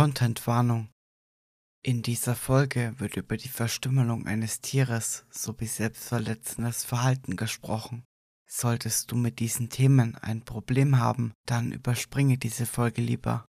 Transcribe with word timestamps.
Contentwarnung. 0.00 0.88
In 1.82 2.00
dieser 2.00 2.34
Folge 2.34 2.94
wird 2.96 3.18
über 3.18 3.36
die 3.36 3.50
Verstümmelung 3.50 4.26
eines 4.26 4.62
Tieres 4.62 5.26
sowie 5.28 5.66
selbstverletzendes 5.66 6.84
Verhalten 6.84 7.36
gesprochen. 7.36 8.04
Solltest 8.46 9.12
du 9.12 9.16
mit 9.16 9.40
diesen 9.40 9.68
Themen 9.68 10.16
ein 10.16 10.42
Problem 10.46 10.98
haben, 10.98 11.34
dann 11.44 11.70
überspringe 11.70 12.38
diese 12.38 12.64
Folge 12.64 13.02
lieber. 13.02 13.44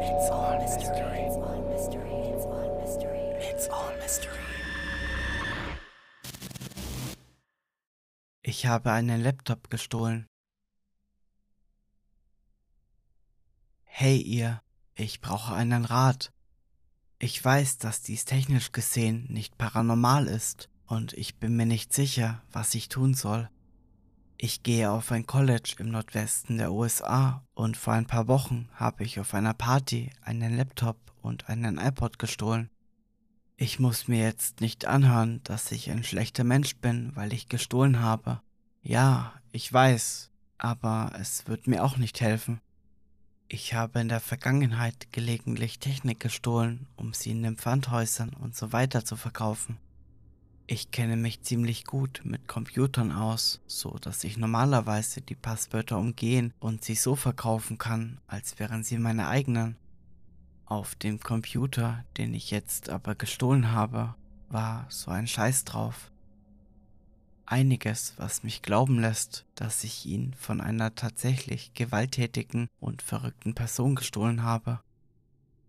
It's 0.00 0.30
all 0.30 0.60
mystery. 0.62 1.26
It's 1.26 1.36
all 1.36 1.62
mystery. 1.68 2.30
It's 2.32 2.46
all 2.46 2.80
mystery. 2.80 3.22
It's 3.40 3.68
all 3.70 3.96
mystery. 3.98 4.38
Ich 8.42 8.66
habe 8.66 8.92
einen 8.92 9.20
Laptop 9.20 9.68
gestohlen. 9.68 10.28
Hey 13.96 14.20
ihr, 14.20 14.60
ich 14.96 15.20
brauche 15.20 15.54
einen 15.54 15.84
Rat. 15.84 16.32
Ich 17.20 17.42
weiß, 17.42 17.78
dass 17.78 18.02
dies 18.02 18.24
technisch 18.24 18.72
gesehen 18.72 19.24
nicht 19.30 19.56
paranormal 19.56 20.26
ist 20.26 20.68
und 20.88 21.12
ich 21.12 21.36
bin 21.36 21.54
mir 21.54 21.64
nicht 21.64 21.92
sicher, 21.92 22.42
was 22.50 22.74
ich 22.74 22.88
tun 22.88 23.14
soll. 23.14 23.48
Ich 24.36 24.64
gehe 24.64 24.90
auf 24.90 25.12
ein 25.12 25.26
College 25.26 25.76
im 25.78 25.90
Nordwesten 25.90 26.58
der 26.58 26.72
USA 26.72 27.46
und 27.54 27.76
vor 27.76 27.92
ein 27.92 28.08
paar 28.08 28.26
Wochen 28.26 28.68
habe 28.74 29.04
ich 29.04 29.20
auf 29.20 29.32
einer 29.32 29.54
Party 29.54 30.10
einen 30.22 30.56
Laptop 30.56 30.98
und 31.22 31.48
einen 31.48 31.78
iPod 31.78 32.18
gestohlen. 32.18 32.70
Ich 33.56 33.78
muss 33.78 34.08
mir 34.08 34.24
jetzt 34.24 34.60
nicht 34.60 34.86
anhören, 34.86 35.40
dass 35.44 35.70
ich 35.70 35.92
ein 35.92 36.02
schlechter 36.02 36.42
Mensch 36.42 36.74
bin, 36.78 37.14
weil 37.14 37.32
ich 37.32 37.48
gestohlen 37.48 38.00
habe. 38.00 38.42
Ja, 38.82 39.34
ich 39.52 39.72
weiß, 39.72 40.32
aber 40.58 41.12
es 41.20 41.46
wird 41.46 41.68
mir 41.68 41.84
auch 41.84 41.96
nicht 41.96 42.20
helfen. 42.20 42.60
Ich 43.54 43.72
habe 43.72 44.00
in 44.00 44.08
der 44.08 44.18
Vergangenheit 44.18 45.12
gelegentlich 45.12 45.78
Technik 45.78 46.18
gestohlen, 46.18 46.88
um 46.96 47.14
sie 47.14 47.30
in 47.30 47.44
den 47.44 47.56
Pfandhäusern 47.56 48.30
und 48.30 48.56
so 48.56 48.72
weiter 48.72 49.04
zu 49.04 49.14
verkaufen. 49.14 49.78
Ich 50.66 50.90
kenne 50.90 51.16
mich 51.16 51.42
ziemlich 51.42 51.84
gut 51.84 52.22
mit 52.24 52.48
Computern 52.48 53.12
aus, 53.12 53.60
so 53.68 53.96
dass 54.00 54.24
ich 54.24 54.38
normalerweise 54.38 55.20
die 55.20 55.36
Passwörter 55.36 55.98
umgehen 55.98 56.52
und 56.58 56.82
sie 56.82 56.96
so 56.96 57.14
verkaufen 57.14 57.78
kann, 57.78 58.18
als 58.26 58.58
wären 58.58 58.82
sie 58.82 58.98
meine 58.98 59.28
eigenen. 59.28 59.76
Auf 60.66 60.96
dem 60.96 61.20
Computer, 61.20 62.04
den 62.16 62.34
ich 62.34 62.50
jetzt 62.50 62.88
aber 62.88 63.14
gestohlen 63.14 63.70
habe, 63.70 64.16
war 64.48 64.86
so 64.88 65.12
ein 65.12 65.28
Scheiß 65.28 65.62
drauf 65.62 66.10
einiges, 67.46 68.14
was 68.16 68.42
mich 68.42 68.62
glauben 68.62 69.00
lässt, 69.00 69.44
dass 69.54 69.84
ich 69.84 70.06
ihn 70.06 70.34
von 70.34 70.60
einer 70.60 70.94
tatsächlich 70.94 71.74
gewalttätigen 71.74 72.68
und 72.80 73.02
verrückten 73.02 73.54
Person 73.54 73.94
gestohlen 73.94 74.42
habe. 74.42 74.80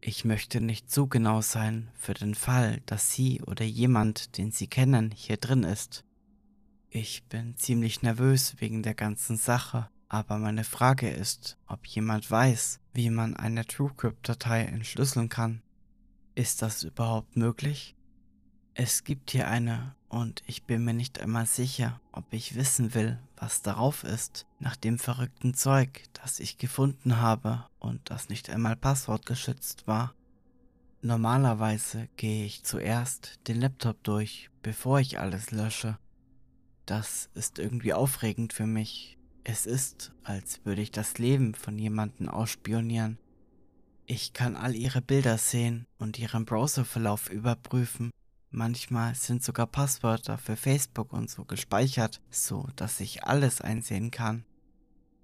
Ich 0.01 0.25
möchte 0.25 0.61
nicht 0.61 0.91
zu 0.91 1.07
genau 1.07 1.41
sein 1.41 1.89
für 1.95 2.13
den 2.13 2.35
Fall, 2.35 2.81
dass 2.85 3.11
Sie 3.11 3.41
oder 3.41 3.65
jemand, 3.65 4.37
den 4.37 4.51
Sie 4.51 4.67
kennen, 4.67 5.11
hier 5.11 5.37
drin 5.37 5.63
ist. 5.63 6.03
Ich 6.89 7.23
bin 7.25 7.57
ziemlich 7.57 8.03
nervös 8.03 8.55
wegen 8.59 8.83
der 8.83 8.93
ganzen 8.93 9.35
Sache, 9.35 9.89
aber 10.07 10.37
meine 10.37 10.63
Frage 10.63 11.09
ist, 11.09 11.57
ob 11.67 11.85
jemand 11.87 12.29
weiß, 12.29 12.79
wie 12.93 13.09
man 13.09 13.35
eine 13.35 13.65
TrueCrypt-Datei 13.65 14.65
entschlüsseln 14.65 15.27
kann. 15.27 15.61
Ist 16.35 16.61
das 16.61 16.83
überhaupt 16.83 17.35
möglich? 17.35 17.95
Es 18.75 19.03
gibt 19.03 19.31
hier 19.31 19.47
eine 19.47 19.95
und 20.16 20.44
ich 20.47 20.63
bin 20.63 20.85
mir 20.85 20.94
nicht 20.94 21.19
einmal 21.19 21.45
sicher, 21.45 21.99
ob 22.13 22.31
ich 22.31 22.55
wissen 22.55 22.94
will, 22.94 23.19
was 23.35 23.61
darauf 23.61 24.05
ist, 24.05 24.45
nach 24.59 24.77
dem 24.77 24.97
verrückten 24.97 25.53
Zeug, 25.55 26.03
das 26.13 26.39
ich 26.39 26.57
gefunden 26.57 27.17
habe 27.19 27.66
und 27.80 27.99
das 28.05 28.30
nicht 28.30 28.49
einmal 28.49 28.77
passwortgeschützt 28.77 29.88
war. 29.88 30.16
Normalerweise 31.02 32.07
gehe 32.16 32.45
ich 32.45 32.63
zuerst 32.63 33.41
den 33.49 33.59
Laptop 33.59 34.02
durch, 34.05 34.49
bevor 34.63 35.01
ich 35.01 35.19
alles 35.19 35.51
lösche. 35.51 35.97
Das 36.85 37.29
ist 37.34 37.59
irgendwie 37.59 37.94
aufregend 37.94 38.53
für 38.53 38.68
mich. 38.68 39.18
Es 39.44 39.66
ist, 39.66 40.13
als 40.23 40.63
würde 40.63 40.81
ich 40.81 40.91
das 40.91 41.18
Leben 41.18 41.56
von 41.56 41.78
jemandem 41.78 42.29
ausspionieren. 42.29 43.18
Ich 44.06 44.31
kann 44.31 44.56
all 44.56 44.75
ihre 44.75 45.01
Bilder 45.01 45.38
sehen 45.38 45.85
und 46.00 46.18
ihren 46.18 46.45
Browserverlauf 46.45 47.29
überprüfen 47.29 48.12
Manchmal 48.55 49.16
sind 49.16 49.43
sogar 49.43 49.67
Passwörter 49.67 50.38
für 50.38 50.55
Facebook 50.55 51.11
und 51.11 51.29
so 51.29 51.43
gespeichert, 51.43 52.21
so 52.29 52.69
dass 52.77 53.01
ich 53.01 53.25
alles 53.25 53.59
einsehen 53.59 54.11
kann. 54.11 54.45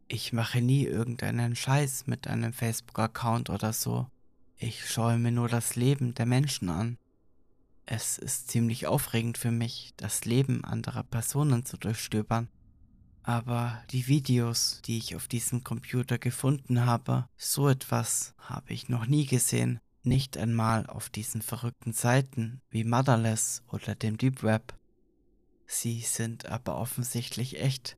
Ich 0.10 0.34
mache 0.34 0.60
nie 0.60 0.84
irgendeinen 0.84 1.56
Scheiß 1.56 2.08
mit 2.08 2.28
einem 2.28 2.52
Facebook-Account 2.52 3.50
oder 3.50 3.72
so. 3.72 4.08
Ich 4.58 4.86
schaue 4.86 5.18
mir 5.18 5.32
nur 5.32 5.48
das 5.48 5.78
Leben 5.78 6.14
der 6.14 6.26
Menschen 6.26 6.68
an. 6.68 6.98
Es 7.86 8.18
ist 8.18 8.50
ziemlich 8.50 8.88
aufregend 8.88 9.38
für 9.38 9.52
mich, 9.52 9.94
das 9.96 10.26
Leben 10.26 10.66
anderer 10.66 11.04
Personen 11.04 11.64
zu 11.64 11.78
durchstöbern. 11.78 12.50
Aber 13.24 13.82
die 13.92 14.08
Videos, 14.08 14.82
die 14.84 14.98
ich 14.98 15.16
auf 15.16 15.30
diesem 15.30 15.64
Computer 15.64 16.18
gefunden 16.18 16.86
habe, 16.86 17.30
so 17.38 17.70
etwas 17.70 18.34
habe 18.40 18.74
ich 18.74 18.90
noch 18.90 19.06
nie 19.06 19.26
gesehen. 19.26 19.80
Nicht 20.04 20.36
einmal 20.36 20.88
auf 20.88 21.10
diesen 21.10 21.44
verrückten 21.44 21.94
Seiten 21.94 22.62
wie 22.72 22.84
Motherless 22.84 23.62
oder 23.68 23.94
dem 23.94 24.18
Deep 24.18 24.42
Web. 24.42 24.74
Sie 25.68 26.02
sind 26.02 26.48
aber 26.48 26.78
offensichtlich 26.78 27.62
echt. 27.62 27.98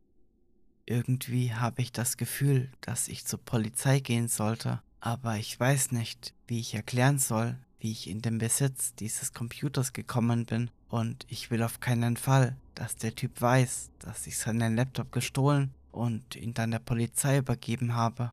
Irgendwie 0.86 1.54
habe 1.54 1.82
ich 1.82 1.94
das 1.94 2.18
Gefühl, 2.18 2.70
dass 2.82 3.08
ich 3.08 3.26
zur 3.26 3.40
Polizei 3.40 4.00
gehen 4.00 4.28
sollte, 4.28 4.82
aber 5.00 5.38
ich 5.38 5.58
weiß 5.58 5.92
nicht, 5.94 6.34
wie 6.46 6.60
ich 6.60 6.74
erklären 6.76 7.20
soll, 7.20 7.58
wie 7.80 7.92
ich 7.92 8.10
in 8.10 8.22
den 8.22 8.38
Besitz 8.38 8.94
dieses 8.96 9.32
Computers 9.32 9.94
gekommen 9.94 10.46
bin 10.46 10.72
und 10.90 11.26
ich 11.30 11.52
will 11.52 11.64
auf 11.64 11.80
keinen 11.80 12.18
Fall, 12.18 12.58
dass 12.76 12.98
der 12.98 13.16
Typ 13.16 13.42
weiß, 13.42 13.92
dass 14.00 14.28
ich 14.28 14.38
seinen 14.38 14.76
Laptop 14.76 15.12
gestohlen 15.14 15.74
und 15.92 16.36
ihn 16.36 16.54
dann 16.54 16.72
der 16.72 16.80
Polizei 16.80 17.38
übergeben 17.38 17.96
habe. 17.96 18.32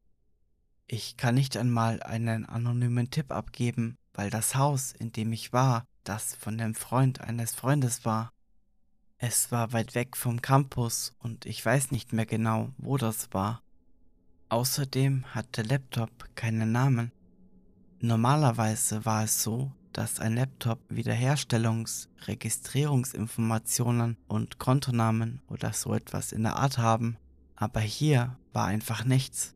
Ich 0.92 1.16
kann 1.16 1.36
nicht 1.36 1.56
einmal 1.56 2.02
einen 2.02 2.46
anonymen 2.46 3.12
Tipp 3.12 3.30
abgeben, 3.30 3.96
weil 4.12 4.28
das 4.28 4.56
Haus, 4.56 4.90
in 4.90 5.12
dem 5.12 5.32
ich 5.32 5.52
war, 5.52 5.84
das 6.02 6.34
von 6.34 6.58
dem 6.58 6.74
Freund 6.74 7.20
eines 7.20 7.54
Freundes 7.54 8.04
war. 8.04 8.32
Es 9.16 9.52
war 9.52 9.72
weit 9.72 9.94
weg 9.94 10.16
vom 10.16 10.42
Campus 10.42 11.14
und 11.20 11.46
ich 11.46 11.64
weiß 11.64 11.92
nicht 11.92 12.12
mehr 12.12 12.26
genau, 12.26 12.70
wo 12.76 12.96
das 12.96 13.32
war. 13.32 13.62
Außerdem 14.48 15.26
hat 15.32 15.56
der 15.58 15.64
Laptop 15.66 16.10
keinen 16.34 16.72
Namen. 16.72 17.12
Normalerweise 18.00 19.04
war 19.04 19.22
es 19.22 19.44
so, 19.44 19.70
dass 19.92 20.18
ein 20.18 20.34
Laptop 20.34 20.80
Wiederherstellungs-, 20.90 22.08
Registrierungsinformationen 22.26 24.16
und 24.26 24.58
Kontonamen 24.58 25.40
oder 25.46 25.72
so 25.72 25.94
etwas 25.94 26.32
in 26.32 26.42
der 26.42 26.56
Art 26.56 26.78
haben, 26.78 27.16
aber 27.54 27.78
hier 27.78 28.36
war 28.52 28.66
einfach 28.66 29.04
nichts. 29.04 29.54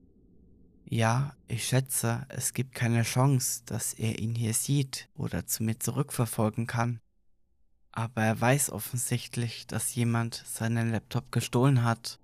Ja, 0.94 1.34
ich 1.48 1.66
schätze, 1.66 2.24
es 2.28 2.52
gibt 2.52 2.72
keine 2.72 3.02
Chance, 3.02 3.62
dass 3.66 3.94
er 3.94 4.20
ihn 4.20 4.36
hier 4.36 4.54
sieht 4.54 5.08
oder 5.16 5.44
zu 5.44 5.64
mir 5.64 5.80
zurückverfolgen 5.80 6.68
kann. 6.68 7.00
Aber 7.90 8.22
er 8.22 8.40
weiß 8.40 8.70
offensichtlich, 8.70 9.66
dass 9.66 9.96
jemand 9.96 10.44
seinen 10.46 10.92
Laptop 10.92 11.32
gestohlen 11.32 11.82
hat. 11.82 12.20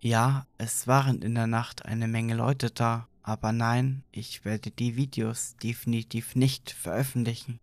Ja, 0.00 0.46
es 0.58 0.86
waren 0.86 1.22
in 1.22 1.34
der 1.34 1.46
Nacht 1.46 1.86
eine 1.86 2.08
Menge 2.08 2.34
Leute 2.34 2.70
da, 2.70 3.08
aber 3.22 3.52
nein, 3.52 4.04
ich 4.12 4.44
werde 4.44 4.70
die 4.70 4.96
Videos 4.96 5.56
definitiv 5.56 6.36
nicht 6.36 6.70
veröffentlichen 6.70 7.58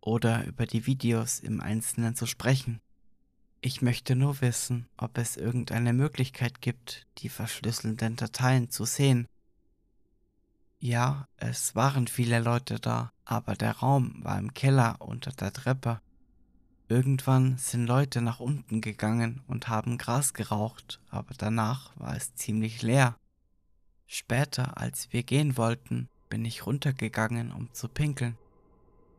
oder 0.00 0.46
über 0.46 0.66
die 0.66 0.86
Videos 0.86 1.40
im 1.40 1.60
Einzelnen 1.60 2.14
zu 2.14 2.26
sprechen. 2.26 2.78
Ich 3.60 3.82
möchte 3.82 4.14
nur 4.14 4.40
wissen, 4.40 4.86
ob 4.96 5.18
es 5.18 5.36
irgendeine 5.36 5.94
Möglichkeit 5.94 6.60
gibt, 6.60 7.08
die 7.18 7.28
verschlüsselten 7.28 8.14
Dateien 8.14 8.70
zu 8.70 8.84
sehen 8.84 9.26
ja, 10.80 11.26
es 11.36 11.74
waren 11.74 12.06
viele 12.06 12.38
Leute 12.38 12.78
da, 12.78 13.12
aber 13.24 13.54
der 13.54 13.78
Raum 13.78 14.14
war 14.22 14.38
im 14.38 14.54
Keller 14.54 14.96
unter 15.00 15.32
der 15.32 15.52
Treppe. 15.52 16.00
Irgendwann 16.88 17.58
sind 17.58 17.86
Leute 17.86 18.22
nach 18.22 18.40
unten 18.40 18.80
gegangen 18.80 19.42
und 19.46 19.68
haben 19.68 19.98
Gras 19.98 20.34
geraucht, 20.34 21.00
aber 21.10 21.34
danach 21.36 21.90
war 21.96 22.16
es 22.16 22.34
ziemlich 22.34 22.82
leer. 22.82 23.16
Später, 24.06 24.78
als 24.78 25.12
wir 25.12 25.22
gehen 25.22 25.56
wollten, 25.56 26.08
bin 26.30 26.44
ich 26.44 26.64
runtergegangen, 26.64 27.52
um 27.52 27.72
zu 27.74 27.88
pinkeln. 27.88 28.38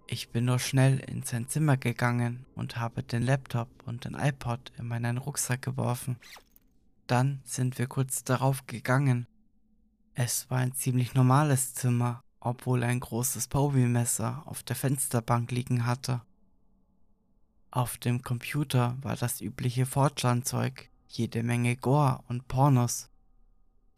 Ich 0.08 0.30
bin 0.30 0.46
nur 0.46 0.58
schnell 0.58 1.00
in 1.00 1.22
sein 1.24 1.48
Zimmer 1.48 1.78
gegangen 1.78 2.46
und 2.56 2.78
habe 2.78 3.04
den 3.04 3.22
Laptop 3.22 3.70
und 3.86 4.06
den 4.06 4.16
iPod 4.16 4.72
in 4.80 4.88
meinen 4.88 5.18
Rucksack 5.18 5.62
geworfen. 5.62 6.18
Dann 7.06 7.42
sind 7.44 7.78
wir 7.78 7.86
kurz 7.86 8.24
darauf 8.24 8.66
gegangen 8.66 9.28
es 10.22 10.50
war 10.50 10.58
ein 10.58 10.74
ziemlich 10.74 11.14
normales 11.14 11.74
Zimmer, 11.74 12.22
obwohl 12.42 12.84
ein 12.84 13.00
großes 13.00 13.48
Bowie-Messer 13.48 14.44
auf 14.48 14.64
der 14.64 14.76
Fensterbank 14.76 15.50
liegen 15.50 15.86
hatte. 15.86 16.22
Auf 17.72 17.98
dem 17.98 18.22
Computer 18.22 18.98
war 19.02 19.16
das 19.16 19.40
übliche 19.40 19.86
Fortran-Zeug, 19.86 20.90
jede 21.08 21.42
Menge 21.42 21.78
Gore 21.78 22.20
und 22.28 22.50
Pornos. 22.50 23.10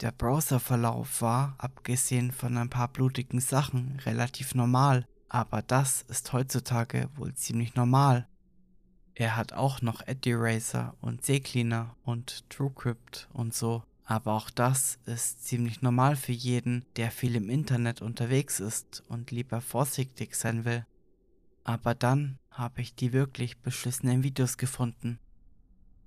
Der 0.01 0.11
Browserverlauf 0.11 1.23
war, 1.23 1.55
abgesehen 1.57 2.31
von 2.31 2.55
ein 2.55 2.69
paar 2.69 2.89
blutigen 2.89 3.39
Sachen, 3.39 3.99
relativ 4.05 4.53
normal, 4.53 5.07
aber 5.27 5.63
das 5.63 6.03
ist 6.03 6.33
heutzutage 6.33 7.09
wohl 7.15 7.33
ziemlich 7.33 7.73
normal. 7.73 8.27
Er 9.15 9.35
hat 9.35 9.53
auch 9.53 9.81
noch 9.81 10.05
Ad-Eraser 10.05 10.93
und 11.01 11.25
CCleaner 11.25 11.95
und 12.03 12.47
TrueCrypt 12.51 13.27
und 13.33 13.55
so, 13.55 13.81
aber 14.11 14.33
auch 14.33 14.49
das 14.49 14.99
ist 15.05 15.45
ziemlich 15.45 15.81
normal 15.81 16.17
für 16.17 16.33
jeden, 16.33 16.83
der 16.97 17.11
viel 17.11 17.33
im 17.37 17.49
Internet 17.49 18.01
unterwegs 18.01 18.59
ist 18.59 19.03
und 19.07 19.31
lieber 19.31 19.61
vorsichtig 19.61 20.35
sein 20.35 20.65
will. 20.65 20.85
Aber 21.63 21.95
dann 21.95 22.37
habe 22.49 22.81
ich 22.81 22.93
die 22.93 23.13
wirklich 23.13 23.59
beschissenen 23.59 24.21
Videos 24.21 24.57
gefunden. 24.57 25.17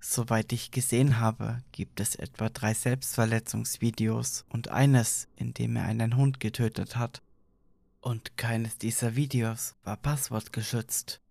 Soweit 0.00 0.52
ich 0.52 0.70
gesehen 0.70 1.18
habe, 1.18 1.62
gibt 1.72 1.98
es 1.98 2.14
etwa 2.14 2.50
drei 2.50 2.74
Selbstverletzungsvideos 2.74 4.44
und 4.50 4.68
eines, 4.68 5.26
in 5.36 5.54
dem 5.54 5.74
er 5.74 5.84
einen 5.84 6.14
Hund 6.14 6.40
getötet 6.40 6.96
hat. 6.96 7.22
Und 8.02 8.36
keines 8.36 8.76
dieser 8.76 9.16
Videos 9.16 9.76
war 9.82 9.96
passwortgeschützt. 9.96 11.22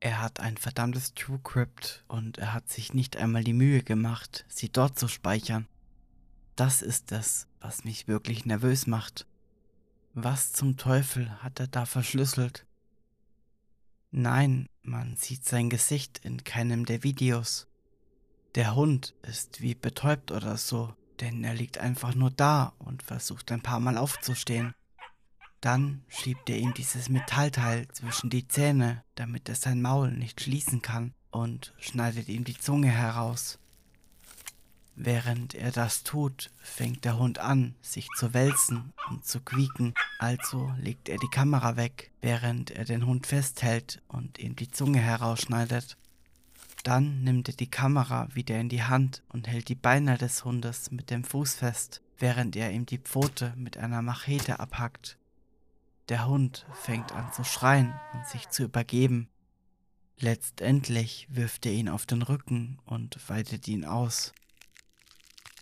Er 0.00 0.20
hat 0.20 0.40
ein 0.40 0.56
verdammtes 0.56 1.14
TrueCrypt 1.14 2.02
und 2.08 2.38
er 2.38 2.54
hat 2.54 2.68
sich 2.68 2.92
nicht 2.92 3.16
einmal 3.16 3.44
die 3.44 3.52
Mühe 3.52 3.84
gemacht, 3.84 4.44
sie 4.48 4.68
dort 4.68 4.98
zu 4.98 5.06
speichern. 5.06 5.68
Das 6.56 6.82
ist 6.82 7.12
es, 7.12 7.46
was 7.60 7.84
mich 7.84 8.08
wirklich 8.08 8.44
nervös 8.44 8.86
macht. 8.86 9.26
Was 10.14 10.52
zum 10.52 10.76
Teufel 10.76 11.42
hat 11.42 11.58
er 11.58 11.68
da 11.68 11.86
verschlüsselt? 11.86 12.66
Nein, 14.10 14.66
man 14.82 15.16
sieht 15.16 15.46
sein 15.46 15.70
Gesicht 15.70 16.20
in 16.22 16.44
keinem 16.44 16.84
der 16.84 17.02
Videos. 17.02 17.66
Der 18.54 18.74
Hund 18.74 19.14
ist 19.22 19.62
wie 19.62 19.74
betäubt 19.74 20.30
oder 20.30 20.58
so, 20.58 20.94
denn 21.20 21.42
er 21.42 21.54
liegt 21.54 21.78
einfach 21.78 22.14
nur 22.14 22.30
da 22.30 22.74
und 22.78 23.02
versucht 23.02 23.50
ein 23.50 23.62
paar 23.62 23.80
Mal 23.80 23.96
aufzustehen. 23.96 24.74
Dann 25.62 26.04
schiebt 26.08 26.50
er 26.50 26.58
ihm 26.58 26.74
dieses 26.74 27.08
Metallteil 27.08 27.88
zwischen 27.88 28.28
die 28.28 28.46
Zähne, 28.46 29.02
damit 29.14 29.48
er 29.48 29.54
sein 29.54 29.80
Maul 29.80 30.10
nicht 30.10 30.42
schließen 30.42 30.82
kann, 30.82 31.14
und 31.30 31.72
schneidet 31.78 32.28
ihm 32.28 32.44
die 32.44 32.58
Zunge 32.58 32.90
heraus. 32.90 33.58
Während 34.94 35.54
er 35.54 35.72
das 35.72 36.02
tut, 36.02 36.50
fängt 36.60 37.04
der 37.04 37.18
Hund 37.18 37.38
an, 37.38 37.74
sich 37.80 38.08
zu 38.16 38.34
wälzen 38.34 38.92
und 39.08 39.24
zu 39.24 39.40
quieken, 39.40 39.94
also 40.18 40.70
legt 40.78 41.08
er 41.08 41.18
die 41.18 41.30
Kamera 41.30 41.76
weg, 41.76 42.10
während 42.20 42.70
er 42.70 42.84
den 42.84 43.06
Hund 43.06 43.26
festhält 43.26 44.02
und 44.08 44.38
ihm 44.38 44.54
die 44.54 44.70
Zunge 44.70 45.00
herausschneidet. 45.00 45.96
Dann 46.82 47.22
nimmt 47.22 47.48
er 47.48 47.54
die 47.54 47.70
Kamera 47.70 48.28
wieder 48.34 48.58
in 48.60 48.68
die 48.68 48.82
Hand 48.82 49.22
und 49.28 49.48
hält 49.48 49.68
die 49.68 49.74
Beine 49.74 50.18
des 50.18 50.44
Hundes 50.44 50.90
mit 50.90 51.10
dem 51.10 51.24
Fuß 51.24 51.54
fest, 51.54 52.02
während 52.18 52.54
er 52.56 52.70
ihm 52.70 52.86
die 52.86 52.98
Pfote 52.98 53.54
mit 53.56 53.78
einer 53.78 54.02
Machete 54.02 54.60
abhackt. 54.60 55.16
Der 56.08 56.26
Hund 56.26 56.66
fängt 56.74 57.12
an 57.12 57.32
zu 57.32 57.44
schreien 57.44 57.94
und 58.12 58.26
sich 58.26 58.50
zu 58.50 58.64
übergeben. 58.64 59.28
Letztendlich 60.18 61.28
wirft 61.30 61.64
er 61.66 61.72
ihn 61.72 61.88
auf 61.88 62.04
den 62.04 62.22
Rücken 62.22 62.78
und 62.84 63.18
weitet 63.28 63.66
ihn 63.68 63.84
aus. 63.84 64.32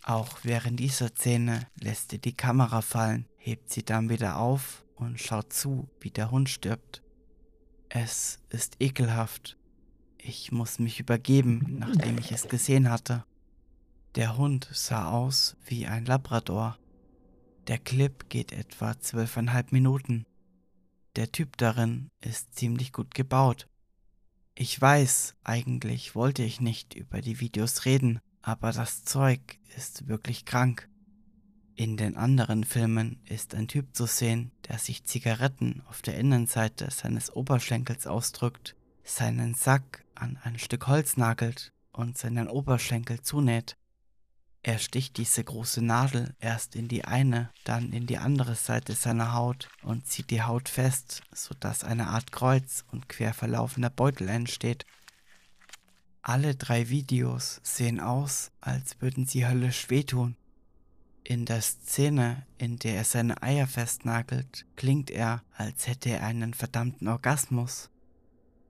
Auch 0.03 0.39
während 0.43 0.79
dieser 0.79 1.09
Szene 1.09 1.67
lässt 1.79 2.11
er 2.13 2.19
die 2.19 2.35
Kamera 2.35 2.81
fallen, 2.81 3.27
hebt 3.37 3.71
sie 3.71 3.83
dann 3.83 4.09
wieder 4.09 4.37
auf 4.37 4.83
und 4.95 5.19
schaut 5.19 5.53
zu, 5.53 5.89
wie 5.99 6.09
der 6.09 6.31
Hund 6.31 6.49
stirbt. 6.49 7.03
Es 7.89 8.39
ist 8.49 8.77
ekelhaft. 8.79 9.57
Ich 10.17 10.51
muss 10.51 10.79
mich 10.79 10.99
übergeben, 10.99 11.77
nachdem 11.79 12.17
ich 12.17 12.31
es 12.31 12.47
gesehen 12.47 12.89
hatte. 12.89 13.25
Der 14.15 14.37
Hund 14.37 14.69
sah 14.71 15.09
aus 15.09 15.55
wie 15.65 15.87
ein 15.87 16.05
Labrador. 16.05 16.77
Der 17.67 17.77
Clip 17.77 18.29
geht 18.29 18.51
etwa 18.51 18.99
zwölfeinhalb 18.99 19.71
Minuten. 19.71 20.25
Der 21.15 21.31
Typ 21.31 21.57
darin 21.57 22.09
ist 22.21 22.55
ziemlich 22.55 22.91
gut 22.91 23.13
gebaut. 23.13 23.67
Ich 24.55 24.79
weiß, 24.79 25.35
eigentlich 25.43 26.15
wollte 26.15 26.43
ich 26.43 26.59
nicht 26.59 26.93
über 26.93 27.21
die 27.21 27.39
Videos 27.39 27.85
reden, 27.85 28.19
aber 28.41 28.71
das 28.71 29.03
Zeug 29.03 29.59
ist 29.75 30.07
wirklich 30.07 30.45
krank. 30.45 30.87
In 31.75 31.97
den 31.97 32.17
anderen 32.17 32.63
Filmen 32.63 33.19
ist 33.25 33.55
ein 33.55 33.67
Typ 33.67 33.95
zu 33.95 34.05
sehen, 34.05 34.51
der 34.67 34.77
sich 34.77 35.05
Zigaretten 35.05 35.81
auf 35.87 36.01
der 36.01 36.17
Innenseite 36.17 36.91
seines 36.91 37.33
Oberschenkels 37.35 38.07
ausdrückt, 38.07 38.75
seinen 39.03 39.55
Sack 39.55 40.05
an 40.15 40.37
ein 40.43 40.59
Stück 40.59 40.87
Holz 40.87 41.17
nagelt 41.17 41.71
und 41.91 42.17
seinen 42.17 42.47
Oberschenkel 42.47 43.21
zunäht. 43.21 43.77
Er 44.63 44.77
sticht 44.77 45.17
diese 45.17 45.43
große 45.43 45.81
Nadel 45.81 46.35
erst 46.39 46.75
in 46.75 46.87
die 46.87 47.03
eine, 47.03 47.49
dann 47.63 47.91
in 47.93 48.05
die 48.05 48.19
andere 48.19 48.53
Seite 48.53 48.93
seiner 48.93 49.33
Haut 49.33 49.69
und 49.81 50.05
zieht 50.05 50.29
die 50.29 50.43
Haut 50.43 50.69
fest, 50.69 51.23
sodass 51.33 51.83
eine 51.83 52.09
Art 52.09 52.31
Kreuz 52.31 52.85
und 52.91 53.09
quer 53.09 53.33
verlaufender 53.33 53.89
Beutel 53.89 54.29
entsteht. 54.29 54.85
Alle 56.23 56.55
drei 56.55 56.89
Videos 56.89 57.59
sehen 57.63 57.99
aus, 57.99 58.51
als 58.61 59.01
würden 59.01 59.25
sie 59.25 59.47
höllisch 59.47 59.89
wehtun. 59.89 60.35
In 61.23 61.45
der 61.45 61.61
Szene, 61.61 62.45
in 62.59 62.77
der 62.77 62.95
er 62.95 63.05
seine 63.05 63.41
Eier 63.41 63.67
festnagelt, 63.67 64.65
klingt 64.75 65.09
er, 65.09 65.43
als 65.55 65.87
hätte 65.87 66.09
er 66.09 66.23
einen 66.23 66.53
verdammten 66.53 67.07
Orgasmus. 67.07 67.89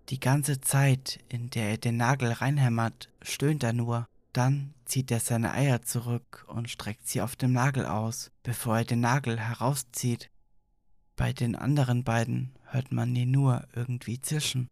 Die 0.10 0.20
ganze 0.20 0.62
Zeit, 0.62 1.20
in 1.28 1.50
der 1.50 1.72
er 1.72 1.78
den 1.78 1.98
Nagel 1.98 2.32
reinhämmert, 2.32 3.10
stöhnt 3.22 3.64
er 3.64 3.74
nur. 3.74 4.08
Dann 4.34 4.74
zieht 4.86 5.12
er 5.12 5.20
seine 5.20 5.54
Eier 5.54 5.82
zurück 5.82 6.46
und 6.48 6.70
streckt 6.70 7.08
sie 7.08 7.22
auf 7.22 7.36
dem 7.36 7.52
Nagel 7.52 7.86
aus, 7.86 8.32
bevor 8.44 8.78
er 8.78 8.86
den 8.86 9.02
Nagel 9.02 9.40
herauszieht. 9.40 10.30
Bei 11.18 11.34
den 11.34 11.56
anderen 11.56 12.06
beiden 12.06 12.54
hört 12.64 12.94
man 12.94 13.14
ihn 13.16 13.32
nur 13.32 13.68
irgendwie 13.76 14.22
zischen. 14.22 14.70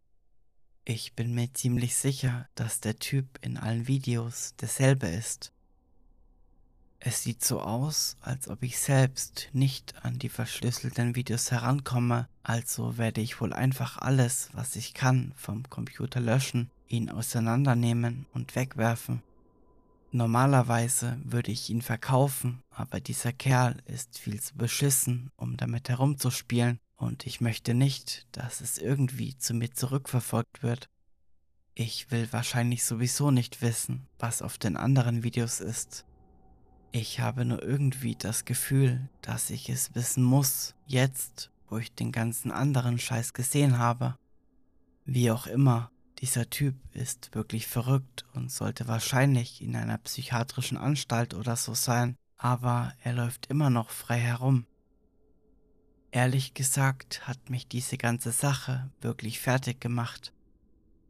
Ich 0.92 1.14
bin 1.14 1.36
mir 1.36 1.54
ziemlich 1.54 1.96
sicher, 1.96 2.48
dass 2.56 2.80
der 2.80 2.98
Typ 2.98 3.38
in 3.44 3.58
allen 3.60 3.88
Videos 3.88 4.56
derselbe 4.60 5.06
ist. 5.06 5.52
Es 7.00 7.22
sieht 7.22 7.46
so 7.46 7.62
aus, 7.62 8.18
als 8.22 8.48
ob 8.48 8.64
ich 8.64 8.80
selbst 8.80 9.50
nicht 9.54 9.94
an 10.04 10.18
die 10.18 10.30
verschlüsselten 10.30 11.14
Videos 11.14 11.52
herankomme, 11.52 12.28
also 12.42 12.98
werde 12.98 13.22
ich 13.22 13.40
wohl 13.40 13.54
einfach 13.54 14.00
alles, 14.00 14.50
was 14.54 14.76
ich 14.76 14.96
kann, 14.96 15.32
vom 15.36 15.62
Computer 15.70 16.20
löschen, 16.20 16.72
ihn 16.88 17.12
auseinandernehmen 17.12 18.26
und 18.34 18.56
wegwerfen. 18.56 19.22
Normalerweise 20.12 21.20
würde 21.24 21.52
ich 21.52 21.70
ihn 21.70 21.84
verkaufen, 21.84 22.64
aber 22.72 23.00
dieser 23.00 23.32
Kerl 23.32 23.78
ist 23.86 24.18
viel 24.18 24.42
zu 24.42 24.56
beschissen, 24.56 25.30
um 25.38 25.56
damit 25.56 25.88
herumzuspielen 25.88 26.80
und 27.00 27.26
ich 27.26 27.40
möchte 27.40 27.74
nicht, 27.74 28.28
dass 28.34 28.60
es 28.60 28.78
irgendwie 28.78 29.36
zu 29.38 29.54
mir 29.54 29.72
zurückverfolgt 29.72 30.62
wird. 30.62 30.90
Ich 31.74 32.12
will 32.12 32.28
wahrscheinlich 32.32 32.84
sowieso 32.84 33.32
nicht 33.32 33.62
wissen, 33.62 34.08
was 34.20 34.42
auf 34.42 34.58
den 34.58 34.76
anderen 34.76 35.24
Videos 35.24 35.62
ist. 35.62 36.06
Ich 36.92 37.22
habe 37.22 37.46
nur 37.46 37.64
irgendwie 37.64 38.16
das 38.16 38.44
Gefühl, 38.44 39.10
dass 39.22 39.50
ich 39.50 39.70
es 39.70 39.96
wissen 39.96 40.24
muss, 40.24 40.76
jetzt, 40.88 41.52
wo 41.70 41.78
ich 41.78 41.94
den 41.96 42.12
ganzen 42.12 42.52
anderen 42.52 43.00
Scheiß 43.00 43.32
gesehen 43.34 43.78
habe. 43.78 44.18
Wie 45.06 45.32
auch 45.32 45.48
immer, 45.48 45.92
dieser 46.20 46.50
Typ 46.50 46.76
ist 46.94 47.34
wirklich 47.34 47.68
verrückt 47.68 48.26
und 48.34 48.52
sollte 48.52 48.90
wahrscheinlich 48.90 49.62
in 49.62 49.78
einer 49.78 50.00
psychiatrischen 50.00 50.78
Anstalt 50.78 51.34
oder 51.34 51.56
so 51.56 51.74
sein, 51.74 52.18
aber 52.36 52.94
er 53.04 53.14
läuft 53.14 53.46
immer 53.46 53.70
noch 53.70 53.90
frei 53.90 54.20
herum. 54.20 54.66
Ehrlich 56.12 56.56
gesagt 56.56 57.28
hat 57.28 57.50
mich 57.50 57.68
diese 57.68 57.98
ganze 57.98 58.32
Sache 58.32 58.90
wirklich 59.00 59.40
fertig 59.40 59.80
gemacht. 59.80 60.34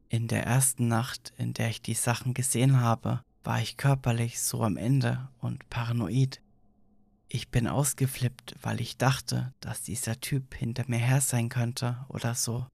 In 0.09 0.27
der 0.27 0.43
ersten 0.45 0.87
Nacht, 0.87 1.33
in 1.37 1.53
der 1.53 1.69
ich 1.69 1.81
die 1.81 1.93
Sachen 1.93 2.33
gesehen 2.33 2.81
habe, 2.81 3.23
war 3.43 3.61
ich 3.61 3.77
körperlich 3.77 4.41
so 4.41 4.63
am 4.63 4.75
Ende 4.75 5.29
und 5.39 5.69
paranoid. 5.69 6.41
Ich 7.29 7.49
bin 7.49 7.67
ausgeflippt, 7.67 8.55
weil 8.61 8.81
ich 8.81 8.97
dachte, 8.97 9.53
dass 9.61 9.83
dieser 9.83 10.19
Typ 10.19 10.53
hinter 10.53 10.83
mir 10.87 10.99
her 10.99 11.21
sein 11.21 11.47
könnte 11.47 12.05
oder 12.09 12.35
so. 12.35 12.65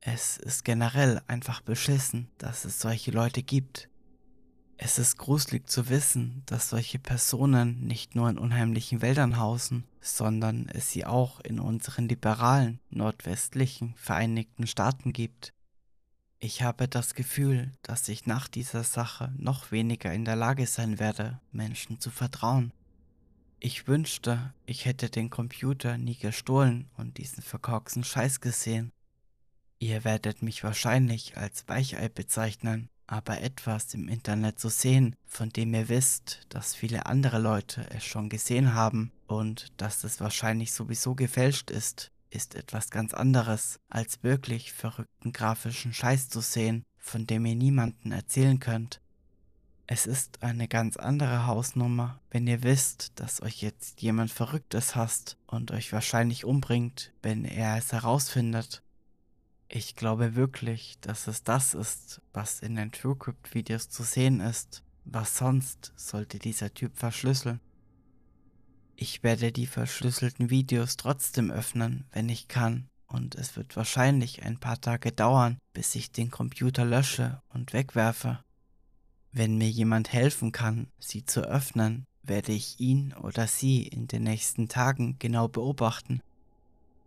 Es 0.00 0.36
ist 0.36 0.64
generell 0.64 1.22
einfach 1.26 1.60
beschissen, 1.60 2.28
dass 2.38 2.64
es 2.64 2.80
solche 2.80 3.10
Leute 3.10 3.42
gibt. 3.42 3.88
Es 4.76 4.98
ist 4.98 5.16
gruselig 5.16 5.68
zu 5.68 5.88
wissen, 5.88 6.42
dass 6.46 6.70
solche 6.70 6.98
Personen 6.98 7.86
nicht 7.86 8.14
nur 8.14 8.28
in 8.28 8.38
unheimlichen 8.38 9.00
Wäldern 9.00 9.38
hausen, 9.38 9.84
sondern 10.00 10.68
es 10.68 10.90
sie 10.90 11.04
auch 11.04 11.40
in 11.40 11.60
unseren 11.60 12.08
liberalen, 12.08 12.80
nordwestlichen 12.90 13.94
Vereinigten 13.96 14.66
Staaten 14.66 15.12
gibt. 15.12 15.52
Ich 16.40 16.62
habe 16.62 16.88
das 16.88 17.14
Gefühl, 17.14 17.70
dass 17.82 18.08
ich 18.08 18.26
nach 18.26 18.48
dieser 18.48 18.82
Sache 18.82 19.32
noch 19.36 19.70
weniger 19.70 20.12
in 20.12 20.24
der 20.24 20.34
Lage 20.34 20.66
sein 20.66 20.98
werde, 20.98 21.40
Menschen 21.52 22.00
zu 22.00 22.10
vertrauen. 22.10 22.72
Ich 23.60 23.86
wünschte, 23.86 24.52
ich 24.66 24.86
hätte 24.86 25.08
den 25.08 25.30
Computer 25.30 25.96
nie 25.96 26.16
gestohlen 26.16 26.90
und 26.96 27.18
diesen 27.18 27.44
verkorksten 27.44 28.02
Scheiß 28.02 28.40
gesehen. 28.40 28.90
Ihr 29.78 30.02
werdet 30.02 30.42
mich 30.42 30.64
wahrscheinlich 30.64 31.36
als 31.36 31.68
Weichei 31.68 32.08
bezeichnen, 32.08 32.88
aber 33.12 33.42
etwas 33.42 33.92
im 33.92 34.08
Internet 34.08 34.58
zu 34.58 34.70
sehen, 34.70 35.16
von 35.26 35.50
dem 35.50 35.74
ihr 35.74 35.90
wisst, 35.90 36.46
dass 36.48 36.74
viele 36.74 37.04
andere 37.04 37.38
Leute 37.38 37.86
es 37.90 38.06
schon 38.06 38.30
gesehen 38.30 38.72
haben 38.72 39.12
und 39.26 39.70
dass 39.76 40.02
es 40.02 40.18
wahrscheinlich 40.22 40.72
sowieso 40.72 41.14
gefälscht 41.14 41.70
ist, 41.70 42.10
ist 42.30 42.54
etwas 42.54 42.88
ganz 42.88 43.12
anderes, 43.12 43.78
als 43.90 44.22
wirklich 44.22 44.72
verrückten 44.72 45.34
grafischen 45.34 45.92
Scheiß 45.92 46.30
zu 46.30 46.40
sehen, 46.40 46.86
von 46.96 47.26
dem 47.26 47.44
ihr 47.44 47.54
niemanden 47.54 48.12
erzählen 48.12 48.58
könnt. 48.60 49.02
Es 49.86 50.06
ist 50.06 50.42
eine 50.42 50.66
ganz 50.66 50.96
andere 50.96 51.46
Hausnummer, 51.46 52.18
wenn 52.30 52.46
ihr 52.46 52.62
wisst, 52.62 53.12
dass 53.20 53.42
euch 53.42 53.60
jetzt 53.60 54.00
jemand 54.00 54.30
Verrücktes 54.30 54.96
hasst 54.96 55.36
und 55.46 55.70
euch 55.70 55.92
wahrscheinlich 55.92 56.46
umbringt, 56.46 57.12
wenn 57.20 57.44
er 57.44 57.76
es 57.76 57.92
herausfindet. 57.92 58.82
Ich 59.74 59.96
glaube 59.96 60.34
wirklich, 60.34 60.98
dass 61.00 61.28
es 61.28 61.44
das 61.44 61.72
ist, 61.72 62.20
was 62.34 62.60
in 62.60 62.76
den 62.76 62.92
TrueCrypt-Videos 62.92 63.88
zu 63.88 64.02
sehen 64.02 64.40
ist. 64.40 64.82
Was 65.06 65.38
sonst 65.38 65.94
sollte 65.96 66.38
dieser 66.38 66.74
Typ 66.74 66.94
verschlüsseln? 66.98 67.58
Ich 68.96 69.22
werde 69.22 69.50
die 69.50 69.66
verschlüsselten 69.66 70.50
Videos 70.50 70.98
trotzdem 70.98 71.50
öffnen, 71.50 72.04
wenn 72.12 72.28
ich 72.28 72.48
kann, 72.48 72.86
und 73.06 73.34
es 73.34 73.56
wird 73.56 73.74
wahrscheinlich 73.74 74.42
ein 74.42 74.60
paar 74.60 74.78
Tage 74.78 75.10
dauern, 75.10 75.56
bis 75.72 75.94
ich 75.94 76.12
den 76.12 76.30
Computer 76.30 76.84
lösche 76.84 77.40
und 77.48 77.72
wegwerfe. 77.72 78.44
Wenn 79.32 79.56
mir 79.56 79.70
jemand 79.70 80.12
helfen 80.12 80.52
kann, 80.52 80.88
sie 80.98 81.24
zu 81.24 81.48
öffnen, 81.48 82.04
werde 82.22 82.52
ich 82.52 82.78
ihn 82.78 83.14
oder 83.14 83.46
sie 83.46 83.84
in 83.84 84.06
den 84.06 84.24
nächsten 84.24 84.68
Tagen 84.68 85.16
genau 85.18 85.48
beobachten. 85.48 86.20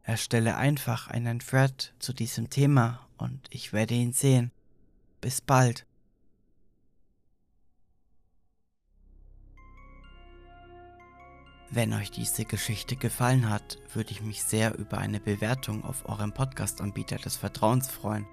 Erstelle 0.06 0.56
einfach 0.56 1.08
einen 1.08 1.40
Thread 1.40 1.94
zu 1.98 2.14
diesem 2.14 2.52
Thema 2.52 3.08
und 3.18 3.48
ich 3.50 3.74
werde 3.74 3.96
ihn 3.96 4.14
sehen. 4.14 4.52
Bis 5.20 5.42
bald. 5.42 5.88
Wenn 11.72 11.92
euch 11.94 12.12
diese 12.12 12.46
Geschichte 12.46 12.96
gefallen 12.96 13.50
hat, 13.50 13.80
würde 13.94 14.12
ich 14.12 14.22
mich 14.22 14.44
sehr 14.44 14.78
über 14.78 15.00
eine 15.00 15.20
Bewertung 15.20 15.84
auf 15.84 16.08
eurem 16.08 16.32
Podcast-Anbieter 16.34 17.18
des 17.18 17.36
Vertrauens 17.36 17.90
freuen. 17.90 18.28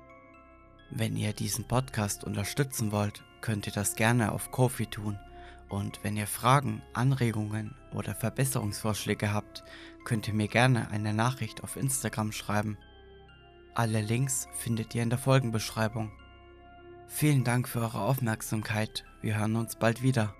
Wenn 0.91 1.17
ihr 1.17 1.33
diesen 1.33 1.65
Podcast 1.65 2.23
unterstützen 2.23 2.93
wollt, 2.93 3.25
könnt 3.41 3.67
ihr 3.67 3.73
das 3.73 3.97
gerne 3.97 4.33
auf 4.33 4.51
Kofi 4.51 4.87
tun. 4.87 5.19
Und 5.73 6.01
wenn 6.05 6.19
ihr 6.19 6.27
Fragen, 6.27 6.83
Anregungen 6.93 7.75
oder 7.95 8.15
Verbesserungsvorschläge 8.15 9.33
habt, 9.33 9.65
könnt 10.05 10.29
ihr 10.29 10.35
mir 10.35 10.47
gerne 10.47 10.91
eine 10.91 11.15
Nachricht 11.15 11.65
auf 11.65 11.77
Instagram 11.77 12.31
schreiben. 12.31 12.77
Alle 13.75 14.03
Links 14.03 14.49
findet 14.53 14.95
ihr 14.95 15.03
in 15.03 15.09
der 15.09 15.19
Folgenbeschreibung. 15.19 16.13
Vielen 17.09 17.43
Dank 17.43 17.71
für 17.71 17.81
eure 17.81 18.03
Aufmerksamkeit. 18.03 19.07
Wir 19.23 19.39
hören 19.39 19.57
uns 19.57 19.77
bald 19.77 20.03
wieder. 20.03 20.35